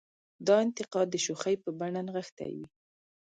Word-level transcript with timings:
دا 0.47 0.55
انتقاد 0.65 1.07
د 1.11 1.15
شوخۍ 1.25 1.55
په 1.63 1.69
بڼه 1.79 2.01
نغښتې 2.07 2.47
وي. 2.55 2.67